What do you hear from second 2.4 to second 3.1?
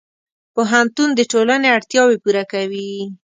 کوي.